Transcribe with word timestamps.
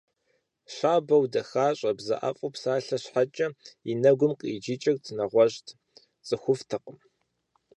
Щабэу 0.73 1.23
дахащӏэ, 1.33 1.91
бзэӏэфӏу 1.97 2.51
псалъэ 2.53 2.97
щхьэкӏэ 3.03 3.47
и 3.89 3.93
нэгум 4.01 4.33
къриджыкӏыр 4.39 4.97
нэгъуэщӏт– 5.17 5.67
цӏыхуфӏтэкъым. 6.27 6.97